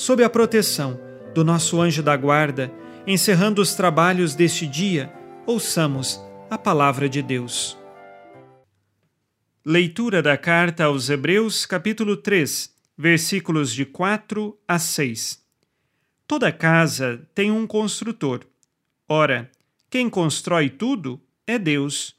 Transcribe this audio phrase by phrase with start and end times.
[0.00, 0.98] Sob a proteção
[1.34, 2.72] do nosso anjo da guarda,
[3.06, 5.12] encerrando os trabalhos deste dia,
[5.44, 7.76] ouçamos a palavra de Deus.
[9.62, 15.38] Leitura da carta aos Hebreus, capítulo 3, versículos de 4 a 6.
[16.26, 18.40] Toda casa tem um construtor.
[19.06, 19.50] Ora,
[19.90, 22.16] quem constrói tudo é Deus.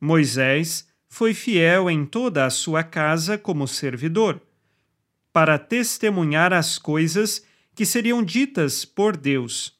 [0.00, 4.40] Moisés foi fiel em toda a sua casa como servidor,
[5.32, 9.78] para testemunhar as coisas que seriam ditas por Deus.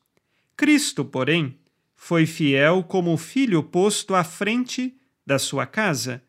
[0.57, 1.59] Cristo, porém,
[1.97, 4.97] foi fiel como filho posto à frente
[5.27, 6.23] da sua casa,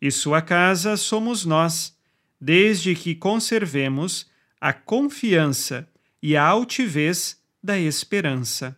[0.00, 1.96] e sua casa somos nós,
[2.40, 4.26] desde que conservemos
[4.60, 5.88] a confiança
[6.20, 8.76] e a altivez da esperança.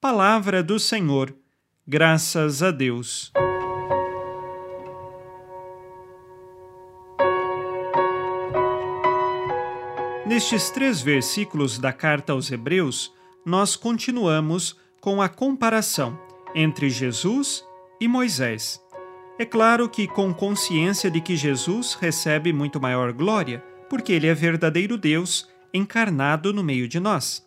[0.00, 1.34] Palavra do Senhor,
[1.86, 3.32] graças a Deus.
[10.36, 13.10] Nestes três versículos da carta aos Hebreus,
[13.42, 16.20] nós continuamos com a comparação
[16.54, 17.64] entre Jesus
[17.98, 18.78] e Moisés.
[19.38, 24.34] É claro que com consciência de que Jesus recebe muito maior glória, porque ele é
[24.34, 27.42] verdadeiro Deus encarnado no meio de nós.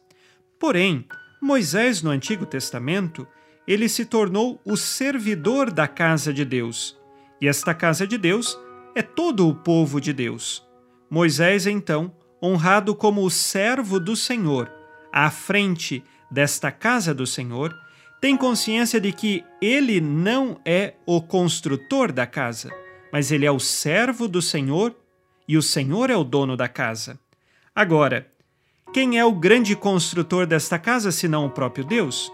[0.57, 1.05] Porém,
[1.39, 3.27] Moisés no Antigo Testamento,
[3.67, 6.97] ele se tornou o servidor da casa de Deus.
[7.39, 8.59] E esta casa de Deus
[8.95, 10.67] é todo o povo de Deus.
[11.07, 12.11] Moisés, então,
[12.41, 14.71] honrado como o servo do Senhor,
[15.11, 17.75] à frente desta casa do Senhor,
[18.21, 22.69] tem consciência de que ele não é o construtor da casa,
[23.11, 24.95] mas ele é o servo do Senhor
[25.47, 27.19] e o Senhor é o dono da casa.
[27.73, 28.29] Agora,
[28.93, 32.31] quem é o grande construtor desta casa senão o próprio Deus?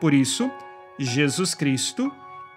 [0.00, 0.50] Por isso,
[0.98, 2.12] Jesus Cristo,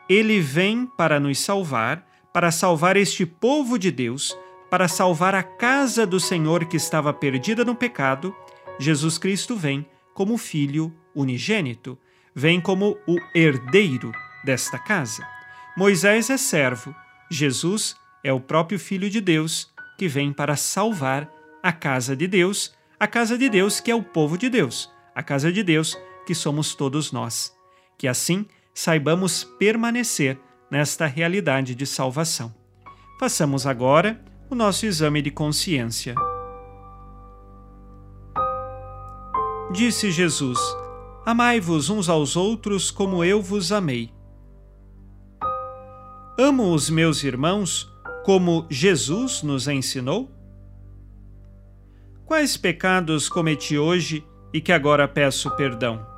[0.09, 4.35] ele vem para nos salvar, para salvar este povo de Deus
[4.71, 8.33] para salvar a casa do Senhor que estava perdida no pecado,
[8.79, 11.99] Jesus Cristo vem como filho unigênito,
[12.33, 14.13] vem como o herdeiro
[14.45, 15.27] desta casa.
[15.75, 16.95] Moisés é servo,
[17.29, 21.29] Jesus é o próprio Filho de Deus que vem para salvar
[21.61, 25.21] a casa de Deus, a casa de Deus que é o povo de Deus, a
[25.21, 27.53] casa de Deus que somos todos nós.
[27.97, 30.39] Que assim saibamos permanecer
[30.71, 32.55] nesta realidade de salvação.
[33.19, 36.13] Façamos agora o nosso exame de consciência.
[39.71, 40.59] Disse Jesus:
[41.25, 44.11] Amai-vos uns aos outros como eu vos amei.
[46.37, 47.89] Amo os meus irmãos
[48.25, 50.29] como Jesus nos ensinou?
[52.25, 56.10] Quais pecados cometi hoje e que agora peço perdão?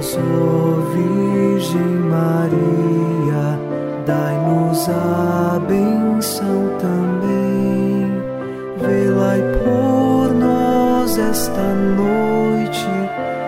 [0.00, 3.58] Virgem Maria,
[4.06, 7.18] dai-nos a benção também.
[9.64, 12.86] Por nós esta noite.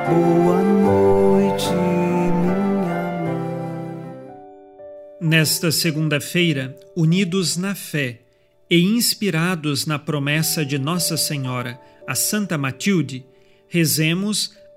[0.08, 4.34] Boa noite, minha mãe.
[5.20, 8.18] Nesta segunda-feira, unidos na fé
[8.68, 13.24] e inspirados na promessa de Nossa Senhora, a Santa Matilde,
[13.68, 14.58] rezemos